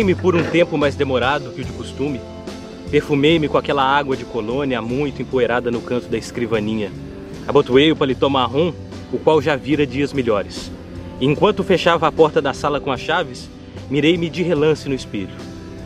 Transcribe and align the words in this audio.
Banhei-me 0.00 0.14
por 0.14 0.34
um 0.34 0.42
tempo 0.42 0.78
mais 0.78 0.94
demorado 0.94 1.50
que 1.50 1.60
o 1.60 1.64
de 1.64 1.72
costume. 1.72 2.22
Perfumei-me 2.90 3.48
com 3.48 3.58
aquela 3.58 3.84
água 3.84 4.16
de 4.16 4.24
colônia 4.24 4.80
muito 4.80 5.20
empoeirada 5.20 5.70
no 5.70 5.82
canto 5.82 6.08
da 6.08 6.16
escrivaninha. 6.16 6.90
Abotoei 7.46 7.92
o 7.92 7.96
paletó 7.96 8.30
marrom, 8.30 8.72
o 9.12 9.18
qual 9.18 9.42
já 9.42 9.56
vira 9.56 9.86
dias 9.86 10.14
melhores. 10.14 10.72
E 11.20 11.26
enquanto 11.26 11.62
fechava 11.62 12.08
a 12.08 12.12
porta 12.12 12.40
da 12.40 12.54
sala 12.54 12.80
com 12.80 12.90
as 12.90 12.98
chaves, 13.02 13.50
mirei-me 13.90 14.30
de 14.30 14.42
relance 14.42 14.88
no 14.88 14.94
espelho. 14.94 15.36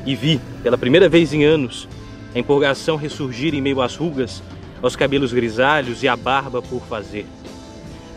E 0.06 0.14
vi, 0.14 0.40
pela 0.62 0.78
primeira 0.78 1.08
vez 1.08 1.34
em 1.34 1.42
anos, 1.42 1.88
a 2.32 2.38
empolgação 2.38 2.94
ressurgir 2.94 3.52
em 3.52 3.60
meio 3.60 3.82
às 3.82 3.96
rugas, 3.96 4.44
aos 4.80 4.94
cabelos 4.94 5.32
grisalhos 5.32 6.04
e 6.04 6.08
à 6.08 6.14
barba 6.14 6.62
por 6.62 6.82
fazer. 6.82 7.26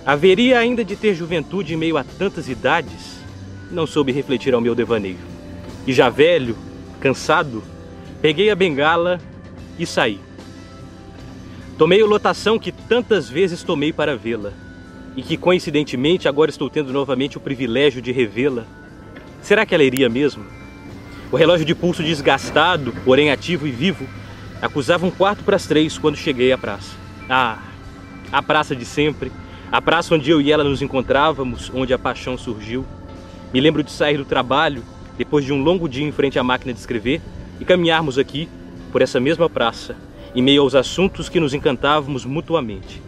Haveria 0.06 0.60
ainda 0.60 0.86
de 0.86 0.96
ter 0.96 1.16
juventude 1.16 1.74
em 1.74 1.78
meio 1.78 1.98
a 1.98 2.04
tantas 2.04 2.48
idades? 2.48 3.18
Não 3.72 3.88
soube 3.88 4.12
refletir 4.12 4.54
ao 4.54 4.62
meu 4.62 4.76
devaneio. 4.76 5.37
E 5.88 5.94
já 5.94 6.10
velho, 6.10 6.56
cansado, 7.00 7.64
peguei 8.22 8.52
a 8.52 8.56
bengala 8.56 9.20
e 9.80 9.86
saí. 9.86 10.20
Tomei 11.78 12.02
a 12.02 12.06
lotação 12.06 12.60
que 12.60 12.72
tantas 12.72 13.30
vezes 13.30 13.64
tomei 13.64 13.94
para 13.94 14.16
vê-la 14.16 14.52
e 15.16 15.24
que 15.24 15.38
coincidentemente 15.38 16.28
agora 16.28 16.52
estou 16.52 16.70
tendo 16.70 16.94
novamente 16.94 17.38
o 17.38 17.40
privilégio 17.40 18.02
de 18.02 18.12
revê-la. 18.12 18.66
Será 19.42 19.66
que 19.66 19.74
ela 19.74 19.84
iria 19.84 20.10
mesmo? 20.10 20.46
O 21.32 21.38
relógio 21.38 21.66
de 21.66 21.74
pulso 21.74 22.04
desgastado, 22.04 22.94
porém 23.06 23.32
ativo 23.32 23.66
e 23.66 23.72
vivo, 23.72 24.06
acusava 24.62 25.06
um 25.06 25.12
quarto 25.12 25.44
para 25.44 25.56
as 25.56 25.66
três 25.66 25.98
quando 25.98 26.18
cheguei 26.18 26.52
à 26.52 26.58
praça. 26.58 26.96
Ah, 27.30 27.60
a 28.32 28.44
praça 28.44 28.76
de 28.76 28.86
sempre 28.86 29.32
a 29.70 29.82
praça 29.82 30.16
onde 30.16 30.32
eu 30.32 30.40
e 30.40 30.50
ela 30.50 30.64
nos 30.64 30.82
encontrávamos, 30.82 31.70
onde 31.74 31.94
a 31.94 32.00
paixão 32.00 32.38
surgiu. 32.38 32.86
Me 33.54 33.60
lembro 33.60 33.84
de 33.84 33.92
sair 33.92 34.16
do 34.18 34.24
trabalho, 34.24 34.82
depois 35.18 35.44
de 35.44 35.54
um 35.54 35.62
longo 35.62 35.88
dia 35.90 36.06
em 36.06 36.12
frente 36.12 36.38
à 36.38 36.44
máquina 36.44 36.74
de 36.74 36.80
escrever, 36.80 37.22
e 37.60 37.66
caminharmos 37.66 38.18
aqui, 38.18 38.48
por 38.92 39.02
essa 39.02 39.20
mesma 39.20 39.50
praça, 39.50 39.96
em 40.36 40.42
meio 40.42 40.62
aos 40.62 40.76
assuntos 40.76 41.28
que 41.28 41.40
nos 41.40 41.54
encantávamos 41.54 42.26
mutuamente. 42.26 43.02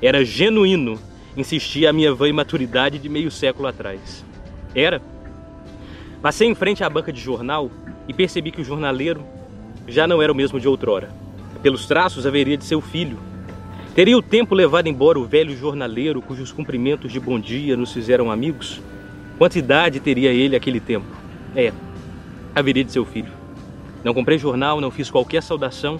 Era 0.00 0.24
genuíno, 0.24 0.98
insistia 1.36 1.90
a 1.90 1.92
minha 1.92 2.14
vã 2.14 2.28
imaturidade 2.28 2.98
de 2.98 3.08
meio 3.08 3.30
século 3.30 3.66
atrás. 3.66 4.24
Era. 4.74 5.02
Passei 6.22 6.48
em 6.48 6.54
frente 6.54 6.84
à 6.84 6.90
banca 6.90 7.12
de 7.12 7.20
jornal 7.20 7.70
e 8.08 8.14
percebi 8.14 8.50
que 8.50 8.60
o 8.60 8.64
jornaleiro 8.64 9.24
já 9.88 10.06
não 10.06 10.22
era 10.22 10.32
o 10.32 10.36
mesmo 10.36 10.60
de 10.60 10.68
outrora. 10.68 11.10
Pelos 11.62 11.86
traços 11.86 12.26
haveria 12.26 12.56
de 12.56 12.64
ser 12.64 12.76
o 12.76 12.80
filho, 12.80 13.18
Teria 13.96 14.18
o 14.18 14.20
tempo 14.20 14.54
levado 14.54 14.88
embora 14.88 15.18
o 15.18 15.24
velho 15.24 15.56
jornaleiro 15.56 16.20
cujos 16.20 16.52
cumprimentos 16.52 17.10
de 17.10 17.18
bom 17.18 17.40
dia 17.40 17.78
nos 17.78 17.94
fizeram 17.94 18.30
amigos? 18.30 18.78
Quanta 19.38 19.58
idade 19.58 20.00
teria 20.00 20.30
ele 20.30 20.54
aquele 20.54 20.80
tempo? 20.80 21.06
É, 21.56 21.72
haveria 22.54 22.84
de 22.84 22.92
seu 22.92 23.06
filho. 23.06 23.32
Não 24.04 24.12
comprei 24.12 24.36
jornal, 24.36 24.78
não 24.78 24.90
fiz 24.90 25.10
qualquer 25.10 25.42
saudação, 25.42 25.98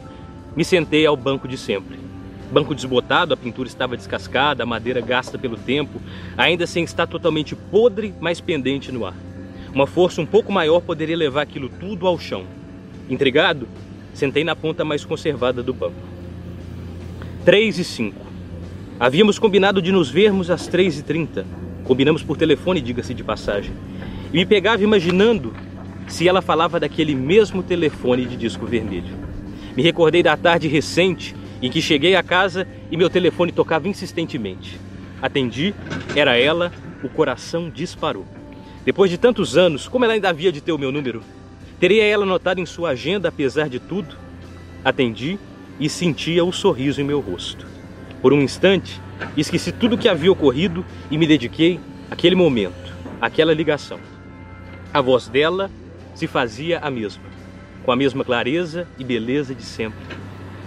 me 0.54 0.62
sentei 0.62 1.06
ao 1.06 1.16
banco 1.16 1.48
de 1.48 1.56
sempre. 1.56 1.98
Banco 2.53 2.75
desbotado, 2.75 3.32
a 3.32 3.36
pintura 3.38 3.66
estava 3.66 3.97
descascada, 3.97 4.62
a 4.62 4.66
madeira 4.66 5.00
gasta 5.00 5.38
pelo 5.38 5.56
tempo, 5.56 6.00
ainda 6.36 6.66
sem 6.66 6.84
estar 6.84 7.06
totalmente 7.06 7.56
podre, 7.56 8.14
mas 8.20 8.38
pendente 8.38 8.92
no 8.92 9.06
ar. 9.06 9.14
Uma 9.72 9.86
força 9.86 10.20
um 10.20 10.26
pouco 10.26 10.53
maior 10.53 10.80
poderia 10.80 11.16
levar 11.16 11.42
aquilo 11.42 11.70
tudo 11.70 12.06
ao 12.06 12.19
chão. 12.19 12.44
Intrigado, 13.09 13.66
sentei 14.12 14.44
na 14.44 14.54
ponta 14.54 14.84
mais 14.84 15.06
conservada 15.06 15.62
do 15.62 15.72
banco. 15.72 15.97
3 17.47 17.78
e 17.78 17.84
5. 17.84 18.26
Havíamos 19.00 19.38
combinado 19.38 19.80
de 19.80 19.91
nos 19.91 20.10
vermos 20.10 20.50
às 20.50 20.66
3 20.66 20.98
e 20.98 21.03
30. 21.03 21.47
Combinamos 21.82 22.22
por 22.22 22.36
telefone, 22.36 22.80
diga-se 22.80 23.14
de 23.14 23.25
passagem. 23.25 23.72
E 24.36 24.41
me 24.41 24.44
pegava 24.44 24.84
imaginando 24.84 25.54
se 26.06 26.28
ela 26.28 26.42
falava 26.42 26.78
daquele 26.78 27.14
mesmo 27.14 27.62
telefone 27.62 28.26
de 28.26 28.36
disco 28.36 28.66
vermelho. 28.66 29.16
Me 29.74 29.82
recordei 29.82 30.22
da 30.22 30.36
tarde 30.36 30.69
recente 30.69 31.34
em 31.62 31.70
que 31.70 31.80
cheguei 31.80 32.14
a 32.14 32.22
casa 32.22 32.69
e 32.91 32.98
meu 32.98 33.08
telefone 33.08 33.50
tocava 33.50 33.88
insistentemente. 33.88 34.78
Atendi, 35.22 35.74
era 36.14 36.36
ela, 36.36 36.70
o 37.02 37.08
coração 37.08 37.70
disparou. 37.70 38.26
Depois 38.84 39.10
de 39.10 39.16
tantos 39.16 39.56
anos, 39.56 39.88
como 39.88 40.04
ela 40.04 40.12
ainda 40.12 40.28
havia 40.28 40.53
de 40.53 40.60
ter 40.60 40.72
o 40.72 40.78
meu 40.78 40.92
número? 40.92 41.22
Teria 41.80 42.04
ela 42.04 42.24
anotado 42.24 42.60
em 42.60 42.66
sua 42.66 42.91
agenda 42.91 43.30
apesar 43.30 43.70
de 43.70 43.80
tudo? 43.80 44.16
Atendi 44.84 45.38
e 45.80 45.88
sentia 45.88 46.44
o 46.44 46.53
sorriso 46.53 47.00
em 47.00 47.04
meu 47.04 47.20
rosto. 47.20 47.66
Por 48.20 48.34
um 48.34 48.42
instante, 48.42 49.00
esqueci 49.34 49.72
tudo 49.72 49.94
o 49.94 49.98
que 49.98 50.10
havia 50.10 50.30
ocorrido 50.30 50.84
e 51.10 51.16
me 51.16 51.26
dediquei 51.26 51.80
àquele 52.10 52.36
momento, 52.36 52.94
àquela 53.18 53.54
ligação. 53.54 53.98
A 54.92 55.00
voz 55.00 55.28
dela 55.28 55.70
se 56.14 56.26
fazia 56.26 56.78
a 56.78 56.91
mesma, 56.91 57.24
com 57.84 57.92
a 57.92 57.97
mesma 57.97 58.24
clareza 58.24 58.86
e 58.98 59.04
beleza 59.04 59.54
de 59.54 59.62
sempre. 59.62 59.98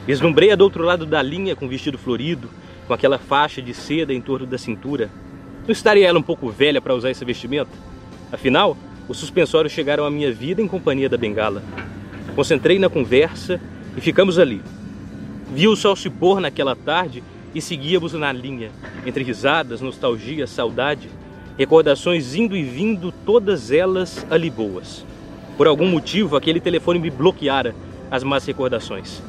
Vislumbrei-a 0.06 0.56
do 0.56 0.64
outro 0.64 0.84
lado 0.84 1.06
da 1.06 1.22
linha 1.22 1.56
com 1.56 1.68
vestido 1.68 1.98
florido, 1.98 2.50
com 2.88 2.94
aquela 2.94 3.18
faixa 3.18 3.62
de 3.62 3.74
seda 3.74 4.14
em 4.14 4.22
torno 4.22 4.46
da 4.46 4.58
cintura. 4.58 5.10
Não 5.66 5.72
estaria 5.72 6.08
ela 6.08 6.20
um 6.20 6.24
pouco 6.24 6.50
velha 6.50 6.82
para 6.82 6.96
usar 6.96 7.12
esse 7.12 7.24
vestimento? 7.26 7.72
Afinal, 8.32 8.78
os 9.08 9.18
suspensórios 9.18 9.74
chegaram 9.74 10.06
à 10.06 10.12
minha 10.12 10.32
vida 10.32 10.62
em 10.62 10.68
companhia 10.68 11.10
da 11.10 11.18
bengala. 11.18 11.64
Concentrei 12.36 12.80
na 12.80 12.90
conversa 12.90 13.60
e 13.98 14.02
ficamos 14.02 14.40
ali, 14.40 14.62
Viu 15.52 15.72
o 15.72 15.76
sol 15.76 15.96
se 15.96 16.10
pôr 16.10 16.40
naquela 16.40 16.76
tarde 16.76 17.24
e 17.56 17.62
seguíamos 17.62 18.14
na 18.14 18.32
linha, 18.32 18.72
entre 19.04 19.24
risadas, 19.24 19.82
nostalgia, 19.82 20.46
saudade, 20.46 21.10
recordações 21.60 22.36
indo 22.36 22.56
e 22.56 22.64
vindo, 22.64 23.12
todas 23.26 23.70
elas 23.70 24.26
ali 24.30 24.50
boas. 24.50 25.06
Por 25.58 25.68
algum 25.68 25.88
motivo, 25.88 26.38
aquele 26.38 26.62
telefone 26.62 27.00
me 27.00 27.10
bloqueara 27.10 27.76
as 28.10 28.24
más 28.24 28.46
recordações. 28.46 29.22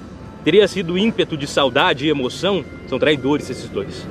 Teria 0.44 0.68
sido 0.68 0.96
ímpeto 0.96 1.36
de 1.36 1.48
saudade 1.48 2.06
e 2.06 2.08
emoção? 2.08 2.64
São 2.88 3.00
traidores 3.00 3.50
esses 3.50 3.68
dois. 3.68 4.06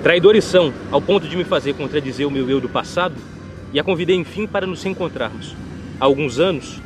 Traidores 0.00 0.44
são, 0.44 0.72
ao 0.92 1.02
ponto 1.02 1.26
de 1.26 1.36
me 1.36 1.42
fazer 1.42 1.74
contradizer 1.74 2.24
o 2.24 2.30
meu 2.30 2.48
eu 2.48 2.60
do 2.60 2.68
passado, 2.68 3.16
e 3.72 3.80
a 3.80 3.82
convidei 3.82 4.14
enfim 4.14 4.46
para 4.46 4.64
nos 4.64 4.86
encontrarmos. 4.86 5.56
Há 6.00 6.04
alguns 6.04 6.38
anos, 6.38 6.80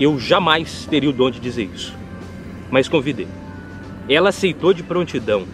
eu 0.00 0.18
jamais 0.18 0.86
teria 0.86 1.10
o 1.10 1.12
dom 1.12 1.30
de 1.30 1.40
dizer 1.40 1.68
isso. 1.74 1.94
Mas 2.70 2.88
convidei. 2.88 3.28
Ela 4.08 4.30
aceitou 4.30 4.72
de 4.72 4.82
prontidão, 4.82 5.44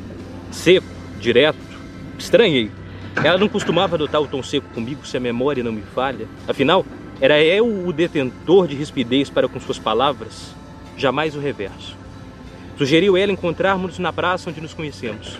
seco, 0.53 0.87
direto. 1.21 1.59
Estranhei. 2.17 2.78
Ela 3.25 3.37
não 3.37 3.49
costumava 3.49 3.97
adotar 3.97 4.21
o 4.21 4.29
tom 4.29 4.43
seco 4.43 4.69
comigo 4.73 5.07
se 5.07 5.17
a 5.17 5.21
memória 5.21 5.65
não 5.65 5.73
me 5.73 5.83
falha. 5.83 6.29
Afinal, 6.47 6.87
era 7.21 7.43
eu 7.43 7.67
o 7.67 7.93
detentor 7.93 8.69
de 8.69 8.77
rispidez 8.77 9.29
para 9.29 9.49
com 9.49 9.59
suas 9.59 9.79
palavras, 9.79 10.55
jamais 10.97 11.35
o 11.35 11.41
reverso. 11.41 11.97
Sugeriu 12.77 13.17
ela 13.17 13.33
encontrarmos 13.33 13.99
na 13.99 14.13
praça 14.13 14.51
onde 14.51 14.61
nos 14.61 14.73
conhecemos. 14.73 15.37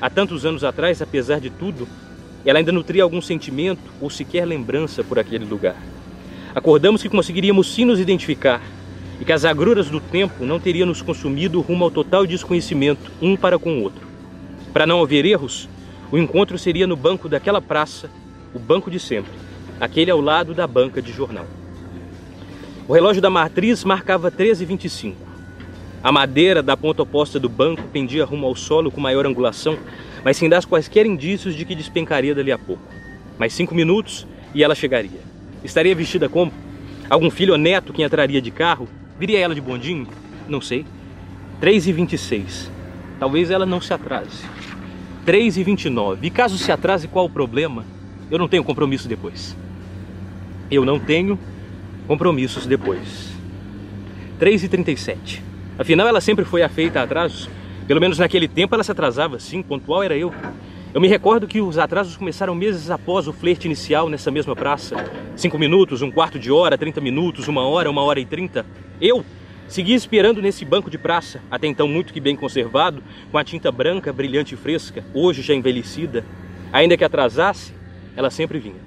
Há 0.00 0.08
tantos 0.08 0.46
anos 0.46 0.62
atrás, 0.62 1.02
apesar 1.02 1.40
de 1.40 1.50
tudo, 1.50 1.88
ela 2.44 2.60
ainda 2.60 2.70
nutria 2.70 3.02
algum 3.02 3.20
sentimento 3.20 3.82
ou 4.00 4.08
sequer 4.08 4.44
lembrança 4.44 5.02
por 5.02 5.18
aquele 5.18 5.44
lugar. 5.44 5.76
Acordamos 6.54 7.02
que 7.02 7.08
conseguiríamos 7.08 7.74
sim 7.74 7.84
nos 7.84 7.98
identificar, 7.98 8.62
e 9.20 9.24
que 9.24 9.32
as 9.32 9.44
agruras 9.44 9.88
do 9.88 10.00
tempo 10.00 10.44
não 10.44 10.60
teriam 10.60 10.86
nos 10.86 11.02
consumido 11.02 11.60
rumo 11.60 11.84
ao 11.84 11.90
total 11.90 12.26
desconhecimento 12.26 13.10
um 13.20 13.36
para 13.36 13.58
com 13.58 13.78
o 13.78 13.82
outro. 13.82 14.06
Para 14.72 14.86
não 14.86 15.02
haver 15.02 15.24
erros, 15.24 15.68
o 16.10 16.18
encontro 16.18 16.58
seria 16.58 16.86
no 16.86 16.96
banco 16.96 17.28
daquela 17.28 17.60
praça, 17.60 18.10
o 18.54 18.58
banco 18.58 18.90
de 18.90 18.98
sempre, 18.98 19.32
aquele 19.80 20.10
ao 20.10 20.20
lado 20.20 20.54
da 20.54 20.66
banca 20.66 21.02
de 21.02 21.12
jornal. 21.12 21.46
O 22.88 22.92
relógio 22.92 23.20
da 23.20 23.30
matriz 23.30 23.84
marcava 23.84 24.30
13h25. 24.30 25.14
A 26.02 26.12
madeira 26.12 26.62
da 26.62 26.76
ponta 26.76 27.02
oposta 27.02 27.40
do 27.40 27.48
banco 27.48 27.82
pendia 27.92 28.24
rumo 28.24 28.46
ao 28.46 28.54
solo 28.54 28.90
com 28.90 29.00
maior 29.00 29.26
angulação, 29.26 29.76
mas 30.24 30.36
sem 30.36 30.48
dar 30.48 30.64
quaisquer 30.64 31.06
indícios 31.06 31.54
de 31.54 31.64
que 31.64 31.74
despencaria 31.74 32.34
dali 32.34 32.52
a 32.52 32.58
pouco. 32.58 32.82
Mais 33.38 33.52
cinco 33.52 33.74
minutos 33.74 34.26
e 34.54 34.62
ela 34.62 34.74
chegaria. 34.74 35.20
Estaria 35.64 35.94
vestida 35.94 36.28
como? 36.28 36.52
Algum 37.10 37.30
filho 37.30 37.52
ou 37.52 37.58
neto 37.58 37.92
que 37.92 38.04
entraria 38.04 38.40
de 38.40 38.50
carro 38.50 38.88
Viria 39.18 39.40
ela 39.40 39.54
de 39.54 39.60
bondinho? 39.60 40.06
Não 40.46 40.60
sei. 40.60 40.84
3 41.60 41.86
e 41.86 41.92
26. 41.92 42.70
Talvez 43.18 43.50
ela 43.50 43.64
não 43.64 43.80
se 43.80 43.92
atrase. 43.94 44.44
3 45.26 45.56
e 45.56 45.64
29. 45.64 46.30
Caso 46.30 46.56
se 46.56 46.70
atrase, 46.70 47.08
qual 47.08 47.24
o 47.24 47.30
problema? 47.30 47.84
Eu 48.30 48.38
não 48.38 48.46
tenho 48.46 48.62
compromisso 48.62 49.08
depois. 49.08 49.56
Eu 50.70 50.84
não 50.84 51.00
tenho 51.00 51.36
compromissos 52.06 52.64
depois. 52.64 53.32
3 54.38 54.62
e 54.62 54.68
37. 54.68 55.42
Afinal, 55.76 56.06
ela 56.06 56.20
sempre 56.20 56.44
foi 56.44 56.62
afeita 56.62 57.00
a 57.00 57.02
atrasos. 57.02 57.50
Pelo 57.88 58.00
menos 58.00 58.20
naquele 58.20 58.46
tempo 58.46 58.72
ela 58.76 58.84
se 58.84 58.92
atrasava, 58.92 59.40
sim, 59.40 59.62
pontual 59.62 60.04
era 60.04 60.16
eu. 60.16 60.32
Eu 60.94 61.00
me 61.00 61.08
recordo 61.08 61.48
que 61.48 61.60
os 61.60 61.76
atrasos 61.76 62.16
começaram 62.16 62.54
meses 62.54 62.88
após 62.88 63.26
o 63.26 63.32
flerte 63.32 63.66
inicial 63.66 64.08
nessa 64.08 64.30
mesma 64.30 64.54
praça. 64.54 64.94
Cinco 65.34 65.58
minutos, 65.58 66.02
um 66.02 66.10
quarto 66.10 66.38
de 66.38 66.52
hora, 66.52 66.78
30 66.78 67.00
minutos, 67.00 67.48
uma 67.48 67.66
hora, 67.66 67.90
uma 67.90 68.02
hora 68.02 68.20
e 68.20 68.24
trinta. 68.24 68.64
Eu 69.00 69.24
segui 69.68 69.94
esperando 69.94 70.42
nesse 70.42 70.64
banco 70.64 70.90
de 70.90 70.98
praça, 70.98 71.40
até 71.50 71.66
então 71.66 71.88
muito 71.88 72.12
que 72.12 72.20
bem 72.20 72.36
conservado, 72.36 73.02
com 73.30 73.38
a 73.38 73.44
tinta 73.44 73.70
branca, 73.72 74.12
brilhante 74.12 74.54
e 74.54 74.56
fresca, 74.56 75.04
hoje 75.12 75.42
já 75.42 75.54
envelhecida. 75.54 76.24
Ainda 76.72 76.96
que 76.96 77.04
atrasasse, 77.04 77.72
ela 78.16 78.30
sempre 78.30 78.58
vinha. 78.58 78.80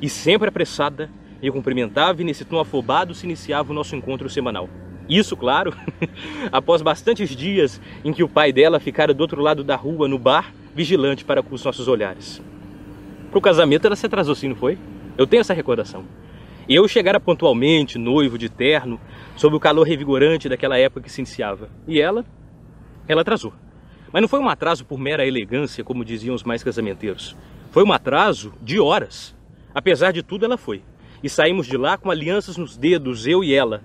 E 0.00 0.08
sempre 0.08 0.48
apressada, 0.48 1.10
me 1.42 1.50
cumprimentava 1.50 2.22
e 2.22 2.24
nesse 2.24 2.44
tom 2.44 2.58
afobado 2.58 3.14
se 3.14 3.26
iniciava 3.26 3.72
o 3.72 3.74
nosso 3.74 3.94
encontro 3.94 4.28
semanal. 4.28 4.68
Isso, 5.08 5.36
claro, 5.36 5.74
após 6.50 6.80
bastantes 6.80 7.30
dias 7.36 7.80
em 8.04 8.12
que 8.12 8.22
o 8.22 8.28
pai 8.28 8.52
dela 8.52 8.80
ficara 8.80 9.12
do 9.12 9.20
outro 9.20 9.42
lado 9.42 9.62
da 9.62 9.76
rua, 9.76 10.08
no 10.08 10.18
bar, 10.18 10.52
vigilante 10.74 11.24
para 11.24 11.42
com 11.42 11.54
os 11.54 11.64
nossos 11.64 11.88
olhares. 11.88 12.40
Pro 13.30 13.40
casamento 13.40 13.86
ela 13.86 13.96
se 13.96 14.06
atrasou 14.06 14.34
sim, 14.34 14.48
não 14.48 14.56
foi? 14.56 14.78
Eu 15.18 15.26
tenho 15.26 15.40
essa 15.40 15.52
recordação. 15.52 16.04
Eu 16.68 16.88
chegara 16.88 17.20
pontualmente, 17.20 17.98
noivo 17.98 18.38
de 18.38 18.48
terno, 18.48 18.98
sob 19.36 19.54
o 19.54 19.60
calor 19.60 19.86
revigorante 19.86 20.48
daquela 20.48 20.78
época 20.78 21.02
que 21.02 21.12
se 21.12 21.20
iniciava. 21.20 21.68
E 21.86 22.00
ela? 22.00 22.24
Ela 23.06 23.20
atrasou. 23.20 23.52
Mas 24.10 24.22
não 24.22 24.28
foi 24.28 24.40
um 24.40 24.48
atraso 24.48 24.84
por 24.84 24.98
mera 24.98 25.26
elegância, 25.26 25.84
como 25.84 26.04
diziam 26.04 26.34
os 26.34 26.42
mais 26.42 26.62
casamenteiros. 26.62 27.36
Foi 27.70 27.84
um 27.84 27.92
atraso 27.92 28.54
de 28.62 28.80
horas. 28.80 29.36
Apesar 29.74 30.12
de 30.12 30.22
tudo, 30.22 30.44
ela 30.44 30.56
foi. 30.56 30.82
E 31.22 31.28
saímos 31.28 31.66
de 31.66 31.76
lá 31.76 31.98
com 31.98 32.10
alianças 32.10 32.56
nos 32.56 32.76
dedos, 32.76 33.26
eu 33.26 33.44
e 33.44 33.52
ela, 33.52 33.82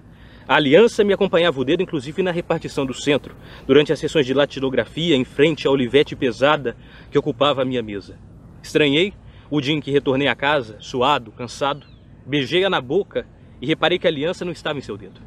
a 0.49 0.55
aliança 0.55 1.03
me 1.03 1.13
acompanhava 1.13 1.61
o 1.61 1.63
dedo, 1.63 1.83
inclusive 1.83 2.23
na 2.23 2.31
repartição 2.31 2.83
do 2.83 2.91
centro, 2.91 3.35
durante 3.67 3.93
as 3.93 3.99
sessões 3.99 4.25
de 4.25 4.33
latilografia 4.33 5.15
em 5.15 5.23
frente 5.23 5.67
à 5.67 5.69
olivete 5.69 6.15
pesada 6.15 6.75
que 7.11 7.19
ocupava 7.19 7.61
a 7.61 7.65
minha 7.65 7.83
mesa. 7.83 8.17
Estranhei 8.59 9.13
o 9.47 9.61
dia 9.61 9.75
em 9.75 9.79
que 9.79 9.91
retornei 9.91 10.27
a 10.27 10.33
casa, 10.33 10.77
suado, 10.79 11.31
cansado, 11.31 11.85
beijei-a 12.29 12.69
na 12.69 12.79
boca 12.79 13.25
e 13.59 13.65
reparei 13.65 13.97
que 13.97 14.05
a 14.05 14.09
aliança 14.09 14.45
não 14.45 14.51
estava 14.51 14.77
em 14.77 14.81
seu 14.83 14.95
dedo. 14.95 15.19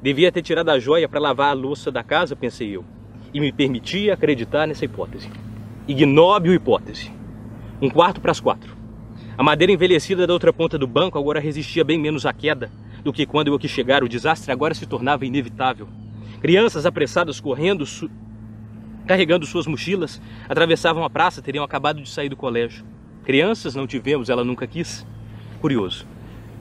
Devia 0.00 0.30
ter 0.30 0.42
tirado 0.42 0.70
a 0.70 0.78
joia 0.78 1.08
para 1.08 1.18
lavar 1.18 1.50
a 1.50 1.54
louça 1.54 1.90
da 1.90 2.04
casa, 2.04 2.36
pensei 2.36 2.76
eu, 2.76 2.84
e 3.34 3.40
me 3.40 3.52
permitia 3.52 4.14
acreditar 4.14 4.66
nessa 4.66 4.84
hipótese. 4.84 5.28
Ignóbil 5.88 6.54
hipótese. 6.54 7.10
Um 7.82 7.90
quarto 7.90 8.20
para 8.20 8.30
as 8.30 8.38
quatro. 8.38 8.76
A 9.36 9.42
madeira 9.42 9.72
envelhecida 9.72 10.26
da 10.26 10.32
outra 10.32 10.52
ponta 10.52 10.78
do 10.78 10.86
banco 10.86 11.18
agora 11.18 11.40
resistia 11.40 11.84
bem 11.84 11.98
menos 11.98 12.24
à 12.24 12.32
queda 12.32 12.70
do 13.02 13.12
que 13.12 13.26
quando 13.26 13.48
eu 13.48 13.54
aqui 13.54 13.68
chegar, 13.68 14.02
o 14.02 14.08
desastre 14.08 14.50
agora 14.50 14.74
se 14.74 14.86
tornava 14.86 15.26
inevitável. 15.26 15.88
Crianças 16.40 16.86
apressadas 16.86 17.40
correndo, 17.40 17.84
su... 17.84 18.10
carregando 19.06 19.46
suas 19.46 19.66
mochilas, 19.66 20.20
atravessavam 20.48 21.04
a 21.04 21.10
praça, 21.10 21.42
teriam 21.42 21.64
acabado 21.64 22.00
de 22.00 22.08
sair 22.08 22.28
do 22.28 22.36
colégio. 22.36 22.84
Crianças 23.24 23.74
não 23.74 23.86
tivemos, 23.86 24.28
ela 24.28 24.44
nunca 24.44 24.66
quis. 24.66 25.06
Curioso. 25.60 26.06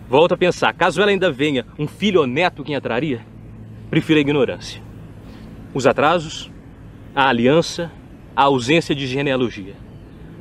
Volto 0.07 0.34
a 0.34 0.38
pensar, 0.38 0.72
caso 0.74 1.02
ela 1.02 1.10
ainda 1.10 1.31
venha, 1.31 1.66
um 1.80 1.88
filho 1.88 2.22
ou 2.22 2.28
neto 2.28 2.63
quem 2.63 2.75
atraria? 2.75 3.25
Prefiro 3.90 4.19
a 4.19 4.22
ignorância. 4.22 4.81
Os 5.74 5.88
atrasos, 5.88 6.52
a 7.16 7.28
aliança, 7.28 7.92
a 8.36 8.44
ausência 8.44 8.94
de 8.94 9.07
genealogia. 9.07 9.74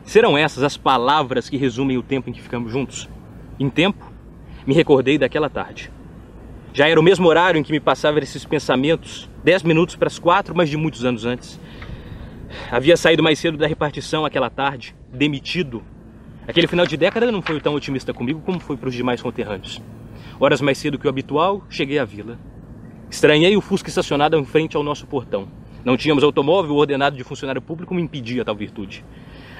Serão 0.04 0.36
essas 0.36 0.62
as 0.62 0.76
palavras 0.76 1.48
que 1.48 1.56
resumem 1.56 1.96
o 1.96 2.02
tempo 2.02 2.28
em 2.28 2.32
que 2.32 2.42
ficamos 2.42 2.70
juntos? 2.70 3.08
Em 3.58 3.70
tempo, 3.70 4.12
me 4.66 4.74
recordei 4.74 5.16
daquela 5.16 5.48
tarde. 5.48 5.90
Já 6.74 6.88
era 6.88 7.00
o 7.00 7.02
mesmo 7.02 7.26
horário 7.26 7.58
em 7.58 7.62
que 7.62 7.72
me 7.72 7.80
passava 7.80 8.18
esses 8.18 8.44
pensamentos, 8.44 9.30
dez 9.42 9.62
minutos 9.62 9.96
para 9.96 10.08
as 10.08 10.18
quatro, 10.18 10.54
mas 10.54 10.68
de 10.68 10.76
muitos 10.76 11.04
anos 11.04 11.24
antes. 11.24 11.58
Havia 12.70 12.96
saído 12.96 13.22
mais 13.22 13.38
cedo 13.38 13.56
da 13.56 13.66
repartição 13.66 14.26
aquela 14.26 14.50
tarde, 14.50 14.94
demitido. 15.10 15.82
Aquele 16.46 16.66
final 16.66 16.86
de 16.86 16.96
década 16.96 17.32
não 17.32 17.40
foi 17.40 17.58
tão 17.58 17.74
otimista 17.74 18.12
comigo 18.12 18.40
como 18.44 18.60
foi 18.60 18.76
para 18.76 18.88
os 18.88 18.94
demais 18.94 19.22
conterrâneos. 19.22 19.80
Horas 20.38 20.60
mais 20.60 20.76
cedo 20.76 20.98
que 20.98 21.06
o 21.06 21.10
habitual, 21.10 21.62
cheguei 21.70 21.98
à 21.98 22.04
vila. 22.04 22.38
Estranhei 23.10 23.56
o 23.56 23.62
Fusca 23.62 23.88
estacionado 23.88 24.36
em 24.36 24.44
frente 24.44 24.76
ao 24.76 24.82
nosso 24.82 25.06
portão. 25.06 25.48
Não 25.84 25.96
tínhamos 25.96 26.22
automóvel, 26.22 26.72
o 26.72 26.78
ordenado 26.78 27.16
de 27.16 27.24
funcionário 27.24 27.62
público 27.62 27.94
me 27.94 28.02
impedia 28.02 28.44
tal 28.44 28.54
virtude. 28.54 29.04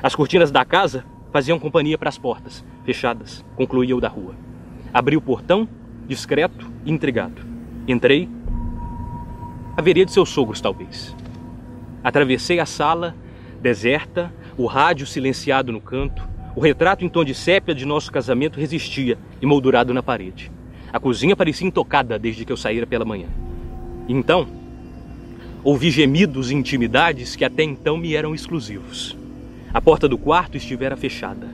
As 0.03 0.15
cortinas 0.15 0.51
da 0.51 0.65
casa 0.65 1.05
faziam 1.33 1.59
companhia 1.59 1.97
para 1.97 2.09
as 2.09 2.19
portas, 2.19 2.65
fechadas, 2.85 3.45
concluía 3.57 3.97
o 3.97 4.01
da 4.01 4.09
rua. 4.09 4.35
Abri 4.93 5.17
o 5.17 5.21
portão, 5.21 5.69
discreto 6.07 6.71
e 6.85 6.91
intrigado. 6.93 7.43
Entrei. 7.89 8.29
Haveria 9.77 10.05
de 10.05 10.13
seus 10.13 10.29
sogros, 10.29 10.61
talvez. 10.61 11.17
Atravessei 12.03 12.61
a 12.61 12.67
sala, 12.67 13.17
deserta, 13.61 14.33
o 14.57 14.67
rádio 14.67 15.07
silenciado 15.07 15.73
no 15.73 15.81
canto, 15.81 16.34
o 16.55 16.61
retrato 16.61 17.05
em 17.05 17.09
tom 17.09 17.25
de 17.25 17.35
sépia 17.35 17.75
de 17.75 17.85
nosso 17.85 18.13
casamento 18.13 18.59
resistia, 18.59 19.19
emoldurado 19.41 19.93
na 19.93 20.03
parede. 20.03 20.51
A 20.93 21.01
cozinha 21.01 21.35
parecia 21.35 21.67
intocada 21.67 22.19
desde 22.19 22.45
que 22.45 22.53
eu 22.53 22.57
saíra 22.57 22.87
pela 22.87 23.05
manhã. 23.05 23.27
Então, 24.09 24.47
ouvi 25.63 25.91
gemidos 25.91 26.51
e 26.51 26.55
intimidades 26.55 27.35
que 27.35 27.45
até 27.45 27.63
então 27.63 27.97
me 27.97 28.15
eram 28.15 28.35
exclusivos. 28.35 29.17
A 29.73 29.81
porta 29.81 30.09
do 30.09 30.17
quarto 30.17 30.57
estivera 30.57 30.97
fechada. 30.97 31.49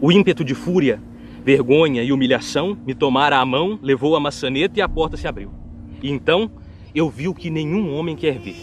O 0.00 0.10
ímpeto 0.10 0.44
de 0.44 0.54
fúria 0.54 1.00
Vergonha 1.44 2.02
e 2.02 2.12
humilhação 2.12 2.76
me 2.86 2.94
tomaram 2.94 3.38
a 3.38 3.46
mão, 3.46 3.78
levou 3.82 4.14
a 4.14 4.20
maçaneta 4.20 4.78
e 4.78 4.82
a 4.82 4.88
porta 4.88 5.16
se 5.16 5.26
abriu. 5.26 5.50
E 6.02 6.10
então 6.10 6.50
eu 6.94 7.08
vi 7.08 7.28
o 7.28 7.34
que 7.34 7.48
nenhum 7.48 7.94
homem 7.94 8.14
quer 8.14 8.38
ver. 8.38 8.56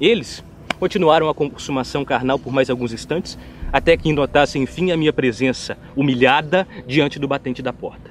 Eles 0.00 0.42
continuaram 0.82 1.28
a 1.28 1.34
consumação 1.34 2.04
carnal 2.04 2.40
por 2.40 2.52
mais 2.52 2.68
alguns 2.68 2.92
instantes, 2.92 3.38
até 3.72 3.96
que 3.96 4.12
notassem 4.12 4.64
enfim 4.64 4.90
a 4.90 4.96
minha 4.96 5.12
presença 5.12 5.78
humilhada 5.94 6.66
diante 6.88 7.20
do 7.20 7.28
batente 7.28 7.62
da 7.62 7.72
porta. 7.72 8.10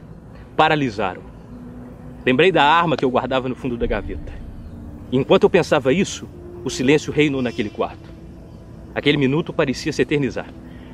Paralisaram. 0.55 1.21
Lembrei 2.25 2.49
da 2.49 2.63
arma 2.63 2.95
que 2.95 3.03
eu 3.03 3.11
guardava 3.11 3.49
no 3.49 3.55
fundo 3.55 3.75
da 3.75 3.85
gaveta. 3.85 4.31
E 5.11 5.17
enquanto 5.17 5.43
eu 5.43 5.49
pensava 5.49 5.91
isso, 5.91 6.29
o 6.63 6.69
silêncio 6.69 7.11
reinou 7.11 7.41
naquele 7.41 7.69
quarto. 7.69 8.09
Aquele 8.95 9.17
minuto 9.17 9.51
parecia 9.51 9.91
se 9.91 10.01
eternizar. 10.01 10.47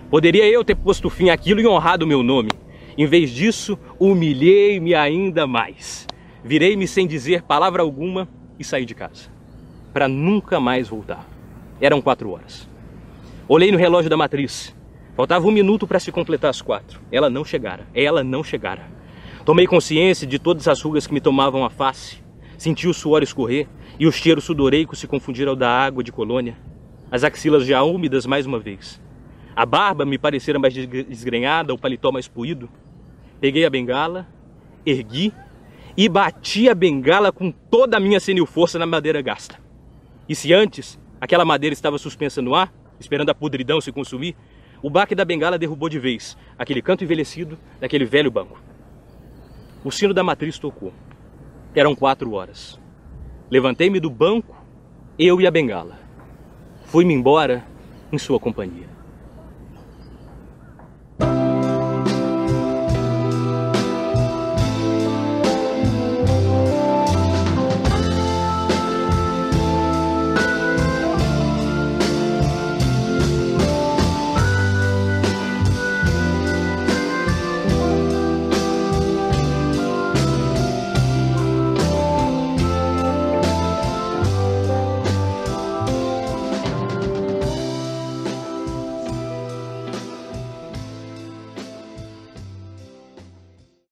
Poderia 0.09 0.47
eu 0.47 0.65
ter 0.65 0.73
posto 0.73 1.12
fim 1.12 1.30
àquilo 1.30 1.62
e 1.62 1.68
honrado 1.68 2.06
o 2.06 2.07
meu 2.07 2.23
nome, 2.23 2.50
em 2.97 3.06
vez 3.06 3.30
disso, 3.30 3.78
humilhei-me 3.99 4.95
ainda 4.95 5.45
mais. 5.45 6.07
Virei-me 6.44 6.87
sem 6.87 7.06
dizer 7.06 7.44
palavra 7.44 7.83
alguma 7.83 8.28
e 8.57 8.63
saí 8.63 8.83
de 8.83 8.95
casa, 8.95 9.30
para 9.94 10.07
nunca 10.07 10.59
mais 10.59 10.87
voltar. 10.87 11.36
Eram 11.80 12.02
quatro 12.02 12.31
horas. 12.31 12.68
Olhei 13.48 13.72
no 13.72 13.78
relógio 13.78 14.10
da 14.10 14.18
matriz. 14.18 14.76
Faltava 15.16 15.48
um 15.48 15.52
minuto 15.52 15.88
para 15.88 16.00
se 16.00 16.12
completar 16.12 16.50
as 16.50 16.62
quatro. 16.62 17.00
Ela 17.12 17.30
não 17.30 17.46
chegara. 17.46 17.88
Ela 17.94 18.24
não 18.24 18.44
chegara. 18.44 18.84
Tomei 19.46 19.66
consciência 19.66 20.28
de 20.28 20.38
todas 20.40 20.68
as 20.68 20.81
rugas 20.81 21.07
que 21.07 21.14
me 21.14 21.22
tomavam 21.22 21.64
a 21.64 21.69
face. 21.69 22.18
Senti 22.57 22.88
o 22.88 22.94
suor 22.94 23.24
escorrer 23.24 23.68
e 24.00 24.07
o 24.07 24.12
cheiro 24.12 24.42
sudoreico 24.42 24.96
se 24.96 25.07
confundir 25.07 25.48
ao 25.48 25.56
da 25.56 25.69
água 25.69 26.04
de 26.04 26.12
colônia. 26.12 26.57
As 27.12 27.24
axilas 27.24 27.66
já 27.66 27.81
úmidas 27.84 28.26
mais 28.26 28.46
uma 28.46 28.60
vez. 28.60 29.02
A 29.56 29.66
barba 29.66 30.06
me 30.06 30.18
parecera 30.18 30.60
mais 30.60 30.74
desgrenhada, 30.74 31.74
o 31.74 31.78
paletó 31.78 32.12
mais 32.12 32.28
puído. 32.28 32.69
Peguei 33.40 33.66
a 33.66 33.69
bengala, 33.69 34.28
ergui 34.86 35.31
e 35.96 36.10
bati 36.10 36.69
a 36.69 36.76
bengala 36.76 37.31
com 37.31 37.52
toda 37.52 37.98
a 37.98 38.00
minha 38.00 38.19
senil 38.19 38.46
força 38.46 38.78
na 38.78 38.86
madeira 38.86 39.22
gasta. 39.22 39.60
E 40.28 40.36
se 40.36 40.54
antes 40.54 41.00
aquela 41.19 41.45
madeira 41.45 41.74
estava 41.74 41.97
suspensa 41.97 42.42
no 42.42 42.56
ar, 42.56 42.74
esperando 43.00 43.30
a 43.30 43.36
podridão 43.36 43.80
se 43.81 43.92
consumir, 43.92 44.36
o 44.81 44.90
baque 44.90 45.16
da 45.16 45.26
bengala 45.26 45.57
derrubou 45.57 45.90
de 45.90 46.00
vez 46.00 46.38
aquele 46.57 46.81
canto 46.81 47.04
envelhecido 47.04 47.57
daquele 47.80 48.06
velho 48.06 48.30
banco. 48.30 48.59
O 49.83 49.92
sino 49.92 50.14
da 50.14 50.24
matriz 50.24 50.59
tocou. 50.59 50.94
Eram 51.74 51.95
quatro 51.95 52.33
horas. 52.33 52.80
Levantei-me 53.50 54.00
do 54.00 54.09
banco, 54.09 54.56
eu 55.18 55.40
e 55.40 55.47
a 55.47 55.52
bengala. 55.52 56.00
Fui-me 56.86 57.14
embora 57.14 57.66
em 58.12 58.18
sua 58.18 58.40
companhia. 58.40 58.96